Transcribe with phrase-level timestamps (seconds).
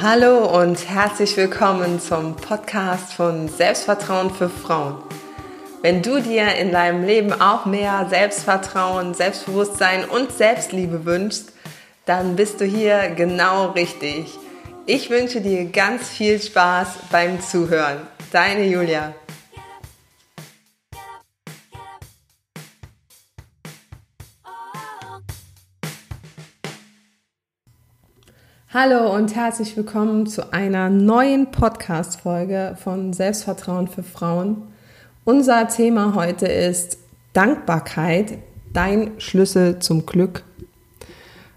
[0.00, 4.96] Hallo und herzlich willkommen zum Podcast von Selbstvertrauen für Frauen.
[5.80, 11.52] Wenn du dir in deinem Leben auch mehr Selbstvertrauen, Selbstbewusstsein und Selbstliebe wünschst,
[12.06, 14.38] dann bist du hier genau richtig.
[14.86, 17.98] Ich wünsche dir ganz viel Spaß beim Zuhören.
[18.32, 19.14] Deine Julia.
[28.74, 34.62] Hallo und herzlich willkommen zu einer neuen Podcast-Folge von Selbstvertrauen für Frauen.
[35.26, 36.96] Unser Thema heute ist
[37.34, 38.38] Dankbarkeit,
[38.72, 40.42] dein Schlüssel zum Glück.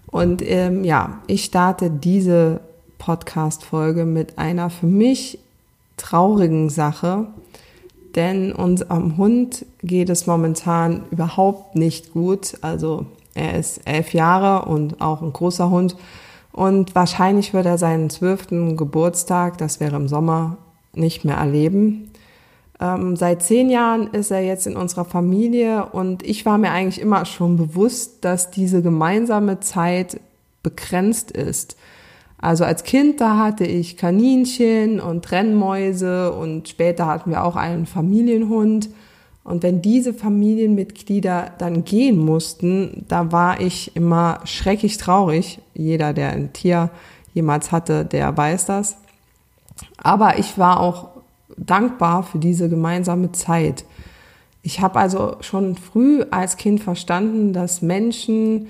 [0.08, 2.60] Und ähm, ja, ich starte diese
[2.98, 5.38] Podcast-Folge mit einer für mich
[5.96, 7.28] traurigen Sache,
[8.14, 12.58] denn unserem Hund geht es momentan überhaupt nicht gut.
[12.60, 15.96] Also er ist elf Jahre und auch ein großer Hund
[16.56, 20.56] und wahrscheinlich wird er seinen zwölften Geburtstag, das wäre im Sommer,
[20.94, 22.10] nicht mehr erleben.
[22.80, 26.98] Ähm, seit zehn Jahren ist er jetzt in unserer Familie und ich war mir eigentlich
[26.98, 30.18] immer schon bewusst, dass diese gemeinsame Zeit
[30.62, 31.76] begrenzt ist.
[32.38, 37.84] Also als Kind, da hatte ich Kaninchen und Rennmäuse und später hatten wir auch einen
[37.84, 38.88] Familienhund.
[39.46, 45.60] Und wenn diese Familienmitglieder dann gehen mussten, da war ich immer schrecklich traurig.
[45.72, 46.90] Jeder, der ein Tier
[47.32, 48.96] jemals hatte, der weiß das.
[49.98, 51.10] Aber ich war auch
[51.56, 53.84] dankbar für diese gemeinsame Zeit.
[54.62, 58.66] Ich habe also schon früh als Kind verstanden, dass Menschen,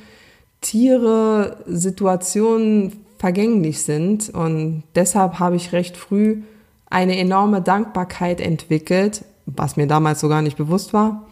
[0.60, 4.28] Tiere, Situationen vergänglich sind.
[4.28, 6.42] Und deshalb habe ich recht früh
[6.90, 11.26] eine enorme Dankbarkeit entwickelt was mir damals so gar nicht bewusst war.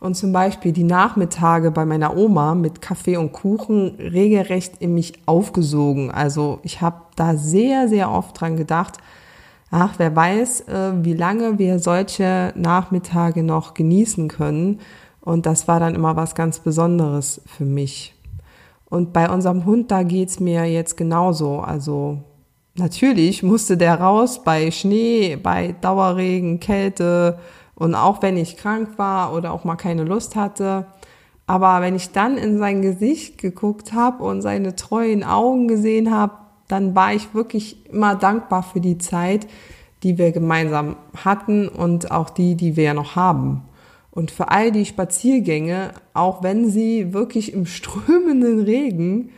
[0.00, 5.14] Und zum Beispiel die Nachmittage bei meiner Oma mit Kaffee und Kuchen regelrecht in mich
[5.24, 6.10] aufgesogen.
[6.10, 8.98] Also ich habe da sehr, sehr oft dran gedacht,
[9.70, 14.80] ach, wer weiß, äh, wie lange wir solche Nachmittage noch genießen können.
[15.22, 18.14] Und das war dann immer was ganz Besonderes für mich.
[18.90, 21.60] Und bei unserem Hund, da geht's mir jetzt genauso.
[21.60, 22.18] Also
[22.76, 27.38] natürlich musste der raus bei Schnee, bei Dauerregen, Kälte
[27.74, 30.86] und auch wenn ich krank war oder auch mal keine Lust hatte.
[31.46, 36.34] Aber wenn ich dann in sein Gesicht geguckt habe und seine treuen Augen gesehen habe,
[36.68, 39.46] dann war ich wirklich immer dankbar für die Zeit,
[40.02, 43.62] die wir gemeinsam hatten und auch die, die wir ja noch haben.
[44.10, 49.30] Und für all die Spaziergänge, auch wenn sie wirklich im strömenden Regen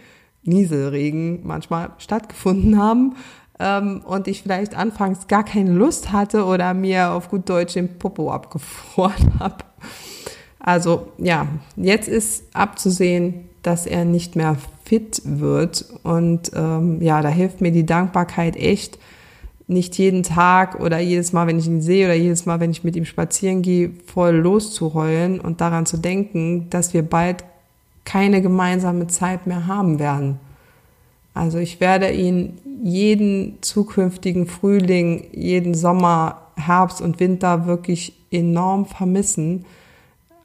[0.46, 3.16] Nieselregen manchmal stattgefunden haben
[3.58, 7.98] ähm, und ich vielleicht anfangs gar keine Lust hatte oder mir auf gut Deutsch den
[7.98, 9.64] Popo abgefroren habe.
[10.58, 11.46] Also ja,
[11.76, 17.72] jetzt ist abzusehen, dass er nicht mehr fit wird und ähm, ja, da hilft mir
[17.72, 18.98] die Dankbarkeit echt,
[19.68, 22.84] nicht jeden Tag oder jedes Mal, wenn ich ihn sehe oder jedes Mal, wenn ich
[22.84, 27.44] mit ihm spazieren gehe, voll loszuheulen und daran zu denken, dass wir bald
[28.06, 30.38] keine gemeinsame Zeit mehr haben werden.
[31.34, 39.66] Also ich werde ihn jeden zukünftigen Frühling, jeden Sommer, Herbst und Winter wirklich enorm vermissen.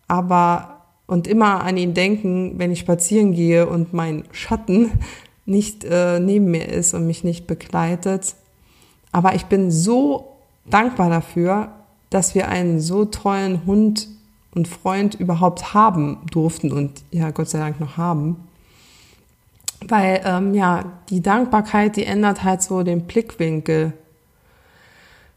[0.10, 4.92] Aber und immer an ihn denken, wenn ich spazieren gehe und mein Schatten
[5.46, 8.36] nicht äh, neben mir ist und mich nicht begleitet.
[9.12, 10.38] Aber ich bin so
[10.70, 11.70] dankbar dafür,
[12.10, 14.08] dass wir einen so tollen Hund
[14.54, 18.48] und Freund überhaupt haben durften und ja, Gott sei Dank noch haben.
[19.88, 23.94] Weil ähm, ja, die Dankbarkeit, die ändert halt so den Blickwinkel.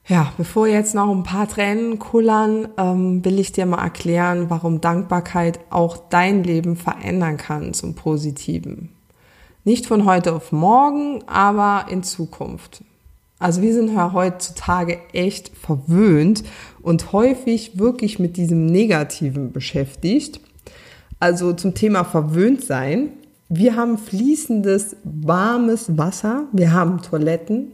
[0.06, 4.82] Ja, bevor jetzt noch ein paar Tränen kullern, ähm, will ich dir mal erklären, warum
[4.82, 8.90] Dankbarkeit auch dein Leben verändern kann zum Positiven.
[9.64, 12.84] Nicht von heute auf morgen, aber in Zukunft.
[13.38, 16.44] Also wir sind ja heutzutage echt verwöhnt
[16.82, 20.40] und häufig wirklich mit diesem Negativen beschäftigt.
[21.20, 23.10] Also zum Thema verwöhnt sein.
[23.48, 27.72] Wir haben fließendes, warmes Wasser, wir haben Toiletten,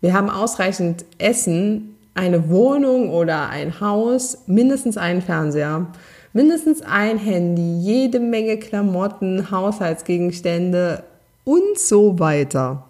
[0.00, 5.86] wir haben ausreichend Essen, eine Wohnung oder ein Haus, mindestens einen Fernseher,
[6.32, 11.04] mindestens ein Handy, jede Menge Klamotten, Haushaltsgegenstände
[11.44, 12.84] und so weiter.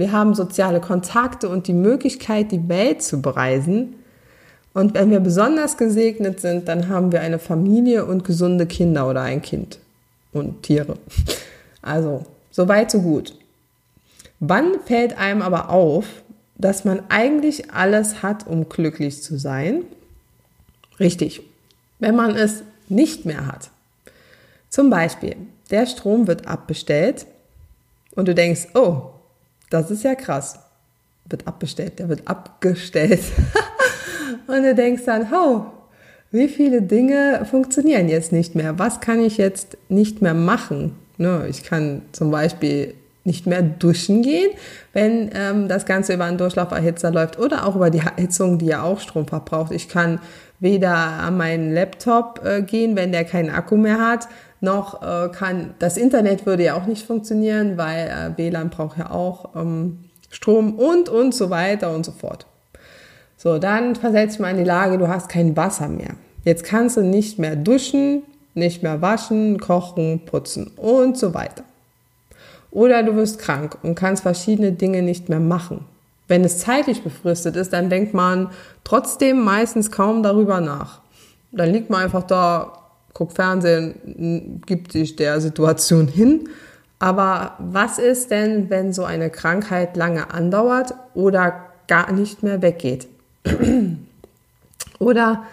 [0.00, 3.96] Wir haben soziale Kontakte und die Möglichkeit, die Welt zu bereisen.
[4.72, 9.20] Und wenn wir besonders gesegnet sind, dann haben wir eine Familie und gesunde Kinder oder
[9.20, 9.78] ein Kind
[10.32, 10.96] und Tiere.
[11.82, 13.34] Also, so weit, so gut.
[14.38, 16.06] Wann fällt einem aber auf,
[16.56, 19.82] dass man eigentlich alles hat, um glücklich zu sein?
[20.98, 21.42] Richtig,
[21.98, 23.68] wenn man es nicht mehr hat.
[24.70, 25.36] Zum Beispiel,
[25.70, 27.26] der Strom wird abbestellt
[28.14, 29.10] und du denkst, oh,
[29.70, 30.58] Das ist ja krass.
[31.26, 33.22] Wird abbestellt, der wird abgestellt.
[34.46, 35.66] und du denkst dann, oh,
[36.32, 38.78] wie viele Dinge funktionieren jetzt nicht mehr?
[38.78, 40.96] Was kann ich jetzt nicht mehr machen?
[41.18, 42.94] Ne, ich kann zum Beispiel
[43.24, 44.50] nicht mehr duschen gehen,
[44.92, 48.82] wenn ähm, das Ganze über einen Durchlauferhitzer läuft oder auch über die Heizung, die ja
[48.82, 49.72] auch Strom verbraucht.
[49.72, 50.20] Ich kann
[50.58, 54.28] weder an meinen Laptop äh, gehen, wenn der keinen Akku mehr hat,
[54.60, 59.10] noch äh, kann das Internet würde ja auch nicht funktionieren, weil äh, WLAN braucht ja
[59.10, 62.46] auch ähm, Strom und und so weiter und so fort.
[63.36, 66.14] So, dann versetzt man in die Lage, du hast kein Wasser mehr.
[66.44, 68.22] Jetzt kannst du nicht mehr duschen,
[68.54, 71.64] nicht mehr waschen, kochen, putzen und so weiter.
[72.70, 75.86] Oder du wirst krank und kannst verschiedene Dinge nicht mehr machen.
[76.28, 78.50] Wenn es zeitlich befristet ist, dann denkt man
[78.84, 81.00] trotzdem meistens kaum darüber nach.
[81.50, 82.79] Dann liegt man einfach da,
[83.14, 86.48] guckt Fernsehen, gibt sich der Situation hin.
[86.98, 93.08] Aber was ist denn, wenn so eine Krankheit lange andauert oder gar nicht mehr weggeht?
[94.98, 95.44] oder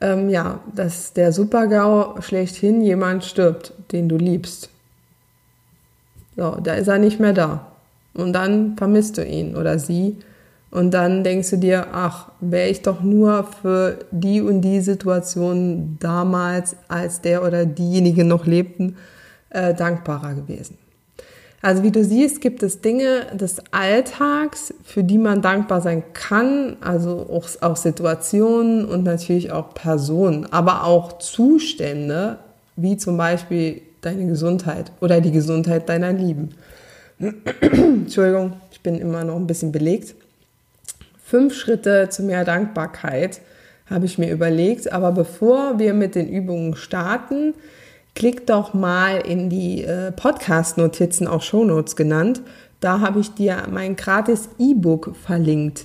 [0.00, 4.70] ähm, ja, dass der Supergau schlechthin jemand stirbt, den du liebst.
[6.36, 7.66] So, da ist er nicht mehr da.
[8.14, 10.16] Und dann vermisst du ihn oder sie.
[10.70, 15.96] Und dann denkst du dir, ach, wäre ich doch nur für die und die Situation
[15.98, 18.96] damals, als der oder diejenige noch lebten,
[19.50, 20.76] äh, dankbarer gewesen.
[21.60, 26.76] Also wie du siehst, gibt es Dinge des Alltags, für die man dankbar sein kann,
[26.80, 32.38] also auch, auch Situationen und natürlich auch Personen, aber auch Zustände,
[32.76, 36.50] wie zum Beispiel deine Gesundheit oder die Gesundheit deiner Lieben.
[37.60, 40.14] Entschuldigung, ich bin immer noch ein bisschen belegt.
[41.28, 43.42] Fünf Schritte zu mehr Dankbarkeit
[43.84, 44.90] habe ich mir überlegt.
[44.90, 47.52] Aber bevor wir mit den Übungen starten,
[48.14, 52.40] klick doch mal in die äh, Podcast-Notizen, auch Shownotes genannt.
[52.80, 55.84] Da habe ich dir mein gratis E-Book verlinkt.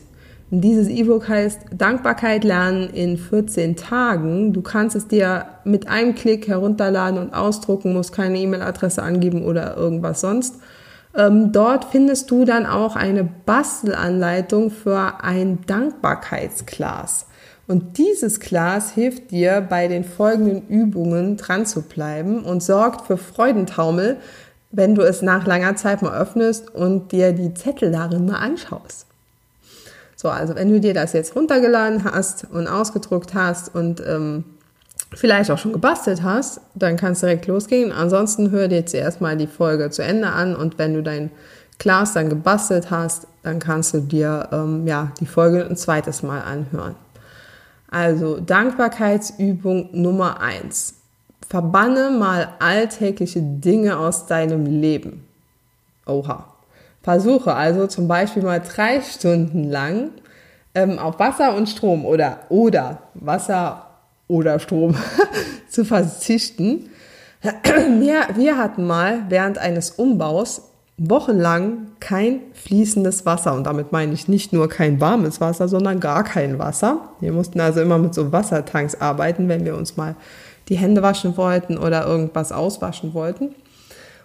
[0.49, 4.53] Und dieses E-Book heißt Dankbarkeit lernen in 14 Tagen.
[4.53, 9.75] Du kannst es dir mit einem Klick herunterladen und ausdrucken, musst keine E-Mail-Adresse angeben oder
[9.75, 10.61] irgendwas sonst.
[11.15, 17.27] Ähm, dort findest du dann auch eine Bastelanleitung für ein Dankbarkeitsglas.
[17.67, 23.17] Und dieses Glas hilft dir bei den folgenden Übungen dran zu bleiben und sorgt für
[23.17, 24.17] Freudentaumel,
[24.71, 29.05] wenn du es nach langer Zeit mal öffnest und dir die Zettel darin mal anschaust.
[30.15, 34.45] So, also wenn du dir das jetzt runtergeladen hast und ausgedruckt hast und ähm,
[35.15, 37.91] vielleicht auch schon gebastelt hast, dann kannst du direkt losgehen.
[37.91, 41.31] Ansonsten hör dir zuerst mal die Folge zu Ende an und wenn du dein
[41.79, 46.41] Glas dann gebastelt hast, dann kannst du dir ähm, ja, die Folge ein zweites Mal
[46.41, 46.95] anhören.
[47.89, 50.95] Also Dankbarkeitsübung Nummer eins:
[51.47, 55.27] Verbanne mal alltägliche Dinge aus deinem Leben.
[56.05, 56.47] Oha.
[57.01, 60.11] Versuche also zum Beispiel mal drei Stunden lang
[60.73, 63.92] ähm, auf Wasser und Strom oder, oder Wasser
[64.27, 64.95] oder Strom
[65.69, 66.89] zu verzichten.
[67.41, 73.53] Wir, wir hatten mal während eines Umbaus wochenlang kein fließendes Wasser.
[73.53, 77.09] Und damit meine ich nicht nur kein warmes Wasser, sondern gar kein Wasser.
[77.19, 80.15] Wir mussten also immer mit so Wassertanks arbeiten, wenn wir uns mal
[80.69, 83.55] die Hände waschen wollten oder irgendwas auswaschen wollten.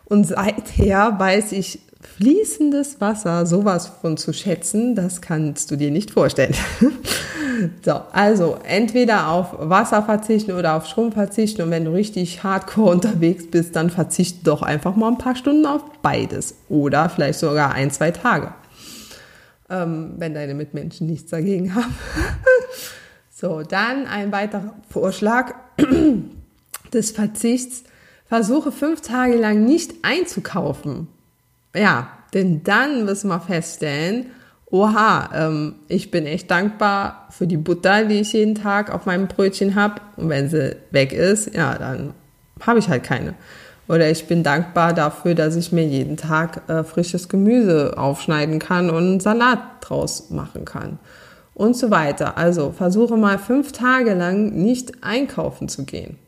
[0.05, 6.11] Und seither weiß ich fließendes Wasser sowas von zu schätzen, das kannst du dir nicht
[6.13, 6.55] vorstellen.
[7.85, 12.91] so, also entweder auf Wasser verzichten oder auf Strom verzichten und wenn du richtig hardcore
[12.95, 17.73] unterwegs bist, dann verzichte doch einfach mal ein paar Stunden auf beides oder vielleicht sogar
[17.73, 18.55] ein, zwei Tage,
[19.71, 21.95] ähm, wenn deine Mitmenschen nichts dagegen haben.
[23.31, 25.55] so, dann ein weiterer Vorschlag
[26.93, 27.85] des Verzichts.
[28.27, 31.09] Versuche fünf Tage lang nicht einzukaufen
[31.75, 34.31] ja, denn dann müssen wir feststellen,
[34.71, 39.29] oha, ähm, ich bin echt dankbar für die Butter, die ich jeden Tag auf meinem
[39.29, 40.01] Brötchen habe.
[40.17, 42.15] Und wenn sie weg ist, ja, dann
[42.61, 43.35] habe ich halt keine.
[43.89, 48.91] Oder ich bin dankbar dafür, dass ich mir jeden Tag äh, frisches Gemüse aufschneiden kann
[48.91, 50.99] und einen Salat draus machen kann.
[51.55, 52.37] Und so weiter.
[52.37, 56.19] Also versuche mal fünf Tage lang nicht einkaufen zu gehen.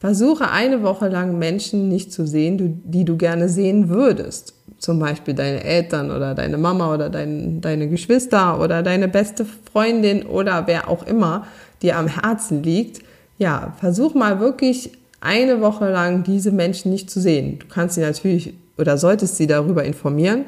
[0.00, 4.54] Versuche eine Woche lang Menschen nicht zu sehen, die du gerne sehen würdest.
[4.78, 10.24] Zum Beispiel deine Eltern oder deine Mama oder dein, deine Geschwister oder deine beste Freundin
[10.24, 11.46] oder wer auch immer
[11.82, 13.02] dir am Herzen liegt.
[13.36, 14.90] Ja, versuch mal wirklich
[15.20, 17.58] eine Woche lang diese Menschen nicht zu sehen.
[17.58, 20.46] Du kannst sie natürlich oder solltest sie darüber informieren,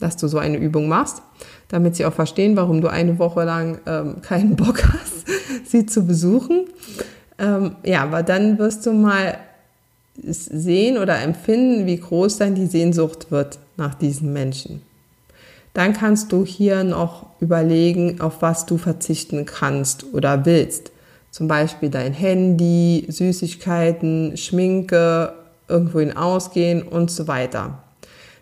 [0.00, 1.22] dass du so eine Übung machst,
[1.68, 5.28] damit sie auch verstehen, warum du eine Woche lang ähm, keinen Bock hast,
[5.64, 6.66] sie zu besuchen.
[7.40, 9.38] Ähm, ja, aber dann wirst du mal
[10.22, 14.82] sehen oder empfinden, wie groß dann die Sehnsucht wird nach diesen Menschen.
[15.72, 20.90] dann kannst du hier noch überlegen, auf was du verzichten kannst oder willst.
[21.30, 25.32] Zum Beispiel dein Handy, Süßigkeiten, Schminke,
[25.68, 27.84] irgendwohin ausgehen und so weiter.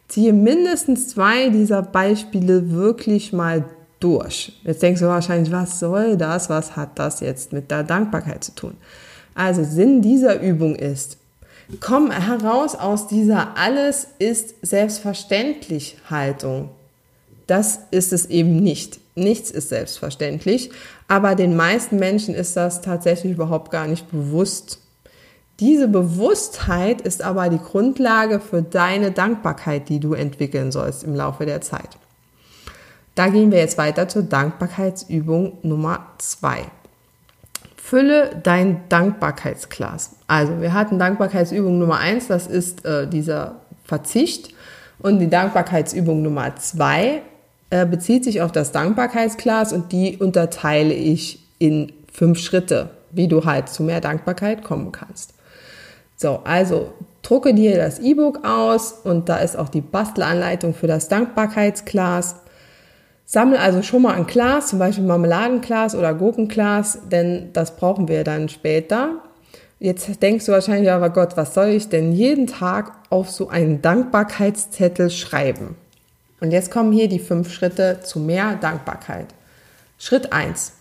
[0.09, 3.67] Ziehe mindestens zwei dieser Beispiele wirklich mal
[4.01, 4.53] durch.
[4.65, 6.49] Jetzt denkst du wahrscheinlich, was soll das?
[6.49, 8.75] Was hat das jetzt mit der Dankbarkeit zu tun?
[9.35, 11.19] Also Sinn dieser Übung ist,
[11.81, 16.71] komm heraus aus dieser alles ist selbstverständlich Haltung.
[17.47, 19.01] Das ist es eben nicht.
[19.15, 20.71] Nichts ist selbstverständlich,
[21.09, 24.81] aber den meisten Menschen ist das tatsächlich überhaupt gar nicht bewusst.
[25.61, 31.47] Diese Bewusstheit ist aber die Grundlage für deine Dankbarkeit, die du entwickeln sollst im Laufe
[31.47, 31.99] der Zeit.
[33.19, 36.59] Da gehen wir jetzt weiter zur Dankbarkeitsübung Nummer zwei.
[37.77, 40.15] Fülle dein Dankbarkeitsglas.
[40.29, 44.55] Also wir hatten Dankbarkeitsübung Nummer eins, das ist äh, dieser Verzicht.
[45.01, 47.23] Und die Dankbarkeitsübung Nummer zwei
[47.71, 53.45] äh, bezieht sich auf das Dankbarkeitsglas und die unterteile ich in fünf Schritte, wie du
[53.45, 55.35] halt zu mehr Dankbarkeit kommen kannst.
[56.15, 61.09] So, also drucke dir das E-Book aus und da ist auch die Bastelanleitung für das
[61.09, 62.37] Dankbarkeitsglas.
[63.31, 68.25] Sammle also schon mal ein Glas, zum Beispiel Marmeladenglas oder Gurkenglas, denn das brauchen wir
[68.25, 69.17] dann später.
[69.79, 73.83] Jetzt denkst du wahrscheinlich, aber Gott, was soll ich denn jeden Tag auf so einen
[73.83, 75.77] Dankbarkeitszettel schreiben?
[76.41, 79.27] Und jetzt kommen hier die fünf Schritte zu mehr Dankbarkeit.
[79.99, 80.73] Schritt eins: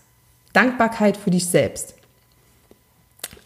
[0.53, 1.95] Dankbarkeit für dich selbst.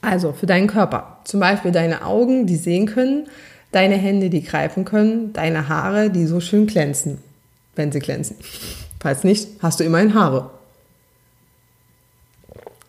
[0.01, 1.17] Also für deinen Körper.
[1.24, 3.27] Zum Beispiel deine Augen, die sehen können,
[3.72, 7.17] deine Hände, die greifen können, deine Haare, die so schön glänzen,
[7.75, 8.36] wenn sie glänzen.
[9.01, 10.51] Falls nicht, hast du immerhin Haare.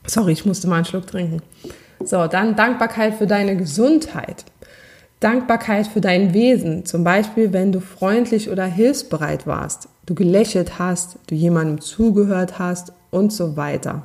[0.07, 1.41] Sorry, ich musste mal einen Schluck trinken.
[2.05, 4.45] So, dann Dankbarkeit für deine Gesundheit.
[5.21, 11.17] Dankbarkeit für dein Wesen, zum Beispiel wenn du freundlich oder hilfsbereit warst, du gelächelt hast,
[11.29, 14.03] du jemandem zugehört hast und so weiter.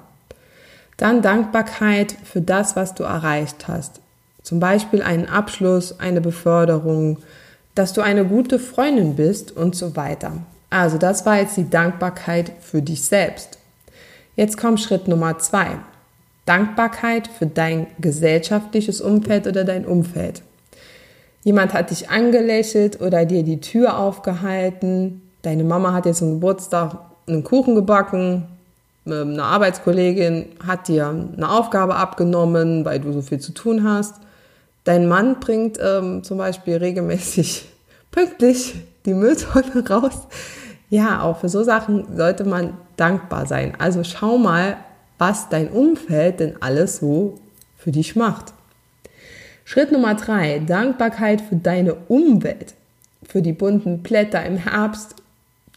[0.96, 4.00] Dann Dankbarkeit für das, was du erreicht hast,
[4.44, 7.18] zum Beispiel einen Abschluss, eine Beförderung,
[7.76, 10.34] dass du eine gute Freundin bist und so weiter.
[10.70, 13.58] Also das war jetzt die Dankbarkeit für dich selbst.
[14.36, 15.78] Jetzt kommt Schritt Nummer zwei.
[16.46, 20.42] Dankbarkeit für dein gesellschaftliches Umfeld oder dein Umfeld.
[21.44, 25.22] Jemand hat dich angelächelt oder dir die Tür aufgehalten.
[25.42, 26.98] Deine Mama hat jetzt zum Geburtstag
[27.28, 28.48] einen Kuchen gebacken.
[29.06, 34.16] Ähm, eine Arbeitskollegin hat dir eine Aufgabe abgenommen, weil du so viel zu tun hast.
[34.84, 37.66] Dein Mann bringt ähm, zum Beispiel regelmäßig
[38.12, 38.76] pünktlich
[39.08, 40.28] die Mülltonne raus.
[40.90, 43.74] Ja, auch für so Sachen sollte man dankbar sein.
[43.80, 44.78] Also schau mal,
[45.18, 47.40] was dein Umfeld denn alles so
[47.78, 48.54] für dich macht.
[49.66, 52.76] Schritt Nummer drei, Dankbarkeit für deine Umwelt,
[53.24, 55.16] für die bunten Blätter im Herbst,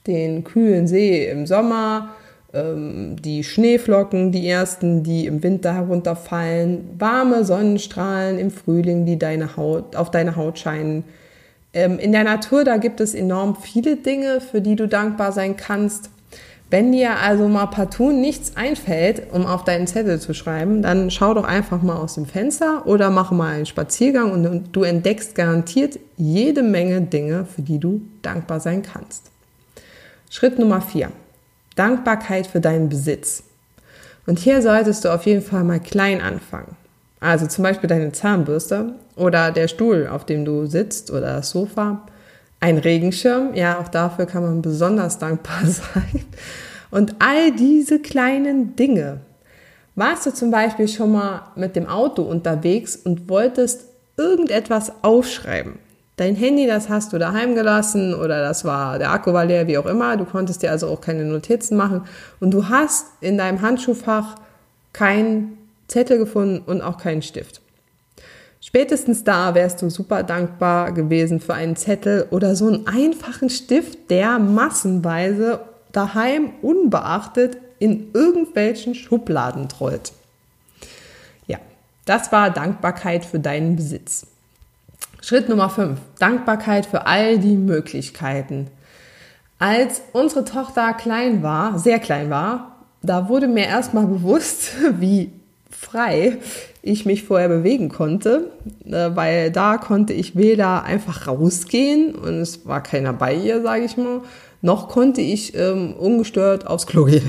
[0.06, 2.10] den kühlen See im Sommer,
[2.52, 9.56] ähm, die Schneeflocken, die ersten, die im Winter herunterfallen, warme Sonnenstrahlen im Frühling, die deine
[9.56, 11.04] Haut, auf deine Haut scheinen.
[11.72, 15.56] Ähm, in der Natur, da gibt es enorm viele Dinge, für die du dankbar sein
[15.56, 16.10] kannst.
[16.70, 21.34] Wenn dir also mal partout nichts einfällt, um auf deinen Zettel zu schreiben, dann schau
[21.34, 25.98] doch einfach mal aus dem Fenster oder mach mal einen Spaziergang und du entdeckst garantiert
[26.16, 29.32] jede Menge Dinge, für die du dankbar sein kannst.
[30.30, 31.10] Schritt Nummer vier:
[31.74, 33.42] Dankbarkeit für deinen Besitz.
[34.26, 36.76] Und hier solltest du auf jeden Fall mal klein anfangen.
[37.20, 42.06] Also zum Beispiel deine Zahnbürste oder der Stuhl, auf dem du sitzt oder das Sofa
[42.60, 46.24] ein Regenschirm, ja, auch dafür kann man besonders dankbar sein.
[46.90, 49.20] Und all diese kleinen Dinge.
[49.94, 53.84] Warst du zum Beispiel schon mal mit dem Auto unterwegs und wolltest
[54.16, 55.74] irgendetwas aufschreiben?
[56.16, 59.78] Dein Handy, das hast du daheim gelassen oder das war, der Akku war leer, wie
[59.78, 60.18] auch immer.
[60.18, 62.02] Du konntest dir also auch keine Notizen machen
[62.40, 64.36] und du hast in deinem Handschuhfach
[64.92, 65.56] keinen
[65.90, 67.60] Zettel gefunden und auch keinen Stift.
[68.60, 74.10] Spätestens da wärst du super dankbar gewesen für einen Zettel oder so einen einfachen Stift,
[74.10, 75.60] der massenweise
[75.92, 80.12] daheim unbeachtet in irgendwelchen Schubladen trollt.
[81.46, 81.58] Ja,
[82.04, 84.26] das war Dankbarkeit für deinen Besitz.
[85.22, 85.98] Schritt Nummer 5.
[86.18, 88.68] Dankbarkeit für all die Möglichkeiten.
[89.58, 95.32] Als unsere Tochter klein war, sehr klein war, da wurde mir erstmal bewusst, wie
[95.70, 96.38] frei
[96.82, 98.50] ich mich vorher bewegen konnte,
[98.84, 103.84] äh, weil da konnte ich weder einfach rausgehen und es war keiner bei ihr, sage
[103.84, 104.22] ich mal,
[104.62, 107.28] noch konnte ich ähm, ungestört aufs Klo gehen.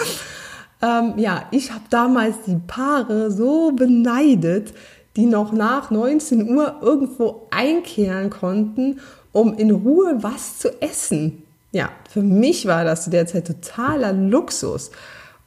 [0.82, 4.72] ähm, ja, ich habe damals die Paare so beneidet,
[5.16, 9.00] die noch nach 19 Uhr irgendwo einkehren konnten,
[9.32, 11.42] um in Ruhe was zu essen.
[11.72, 14.90] ja, für mich war das zu der Zeit totaler Luxus.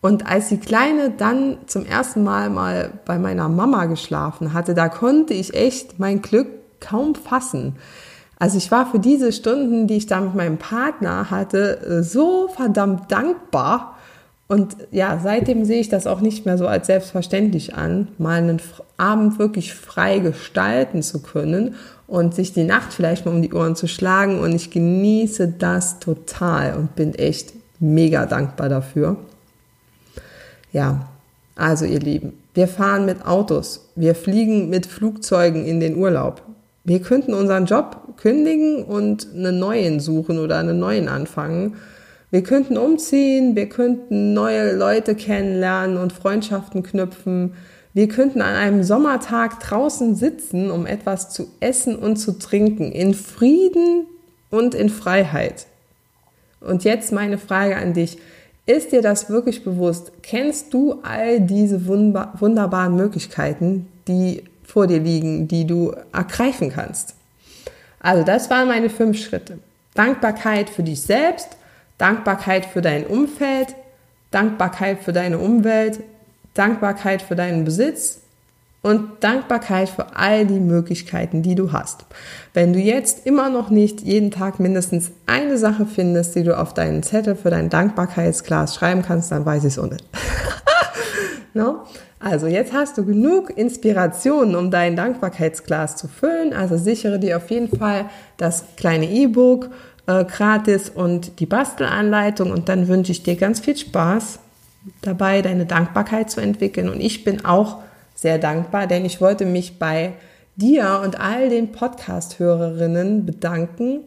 [0.04, 4.90] Und als die Kleine dann zum ersten Mal mal bei meiner Mama geschlafen hatte, da
[4.90, 6.48] konnte ich echt mein Glück
[6.82, 7.78] kaum fassen.
[8.38, 13.14] Also ich war für diese Stunden, die ich da mit meinem Partner hatte, so verdammt
[13.14, 13.98] dankbar.
[14.50, 18.62] Und ja, seitdem sehe ich das auch nicht mehr so als selbstverständlich an, mal einen
[18.98, 21.76] Abend wirklich frei gestalten zu können
[22.08, 24.42] und sich die Nacht vielleicht mal um die Ohren zu schlagen.
[24.42, 29.16] Und ich genieße das total und bin echt mega dankbar dafür.
[30.74, 31.08] Ja,
[31.56, 36.42] also ihr Lieben, wir fahren mit Autos, wir fliegen mit Flugzeugen in den Urlaub.
[36.84, 41.76] Wir könnten unseren Job kündigen und einen neuen suchen oder einen neuen anfangen.
[42.32, 47.54] Wir könnten umziehen, wir könnten neue Leute kennenlernen und Freundschaften knüpfen.
[47.94, 53.14] Wir könnten an einem Sommertag draußen sitzen, um etwas zu essen und zu trinken, in
[53.14, 54.08] Frieden
[54.50, 55.68] und in Freiheit.
[56.60, 58.18] Und jetzt meine Frage an dich.
[58.66, 60.12] Ist dir das wirklich bewusst?
[60.22, 67.16] Kennst du all diese wunderbaren Möglichkeiten, die vor dir liegen, die du ergreifen kannst?
[68.00, 69.60] Also das waren meine fünf Schritte.
[69.96, 71.50] Dankbarkeit für dich selbst,
[71.98, 73.76] Dankbarkeit für dein Umfeld,
[74.32, 76.00] Dankbarkeit für deine Umwelt,
[76.54, 78.23] Dankbarkeit für deinen Besitz
[78.84, 82.06] und Dankbarkeit für all die Möglichkeiten, die du hast.
[82.54, 86.74] Wenn du jetzt immer noch nicht jeden Tag mindestens eine Sache findest, die du auf
[86.74, 90.04] deinen Zettel für dein Dankbarkeitsglas schreiben kannst, dann weiß ich es nicht.
[91.54, 91.86] no?
[92.20, 96.54] Also jetzt hast du genug Inspirationen, um dein Dankbarkeitsglas zu füllen.
[96.54, 98.06] Also sichere dir auf jeden Fall
[98.38, 99.70] das kleine E-Book
[100.08, 104.40] äh, gratis und die Bastelanleitung und dann wünsche ich dir ganz viel Spaß
[105.02, 106.90] dabei, deine Dankbarkeit zu entwickeln.
[106.90, 107.80] Und ich bin auch
[108.24, 110.14] sehr dankbar, denn ich wollte mich bei
[110.56, 114.06] dir und all den Podcast-Hörerinnen bedanken.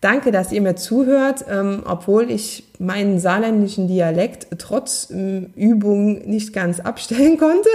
[0.00, 6.54] Danke, dass ihr mir zuhört, ähm, obwohl ich meinen saarländischen Dialekt trotz ähm, Übung nicht
[6.54, 7.68] ganz abstellen konnte.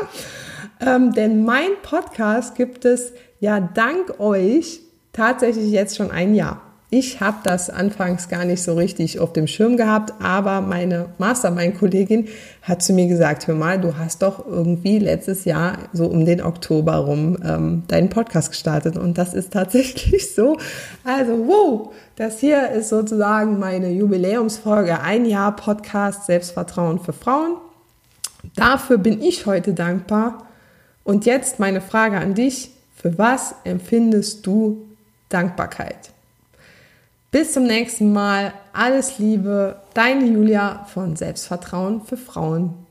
[0.80, 4.80] ähm, denn mein Podcast gibt es ja dank euch
[5.12, 6.62] tatsächlich jetzt schon ein Jahr.
[6.92, 12.26] Ich habe das anfangs gar nicht so richtig auf dem Schirm gehabt, aber meine Mastermind-Kollegin
[12.62, 16.42] hat zu mir gesagt, hör mal, du hast doch irgendwie letztes Jahr so um den
[16.42, 20.58] Oktober rum ähm, deinen Podcast gestartet und das ist tatsächlich so.
[21.04, 27.54] Also, wow, das hier ist sozusagen meine Jubiläumsfolge, ein Jahr Podcast Selbstvertrauen für Frauen.
[28.56, 30.44] Dafür bin ich heute dankbar.
[31.04, 34.88] Und jetzt meine Frage an dich, für was empfindest du
[35.28, 36.10] Dankbarkeit?
[37.30, 38.52] Bis zum nächsten Mal.
[38.72, 42.86] Alles Liebe, deine Julia von Selbstvertrauen für Frauen.